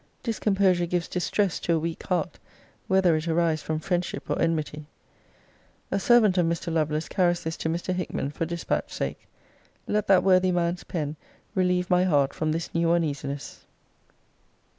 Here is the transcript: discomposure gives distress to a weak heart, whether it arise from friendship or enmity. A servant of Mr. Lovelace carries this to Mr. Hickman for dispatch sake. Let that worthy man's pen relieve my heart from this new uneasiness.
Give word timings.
discomposure 0.23 0.87
gives 0.87 1.07
distress 1.07 1.59
to 1.59 1.73
a 1.75 1.79
weak 1.79 2.01
heart, 2.07 2.39
whether 2.87 3.15
it 3.15 3.27
arise 3.27 3.61
from 3.61 3.77
friendship 3.79 4.27
or 4.31 4.41
enmity. 4.41 4.87
A 5.91 5.99
servant 5.99 6.39
of 6.39 6.47
Mr. 6.47 6.73
Lovelace 6.73 7.07
carries 7.07 7.43
this 7.43 7.55
to 7.57 7.69
Mr. 7.69 7.93
Hickman 7.93 8.31
for 8.31 8.47
dispatch 8.47 8.91
sake. 8.91 9.27
Let 9.85 10.07
that 10.07 10.23
worthy 10.23 10.51
man's 10.51 10.83
pen 10.83 11.17
relieve 11.53 11.91
my 11.91 12.03
heart 12.05 12.33
from 12.33 12.51
this 12.51 12.73
new 12.73 12.91
uneasiness. 12.93 13.63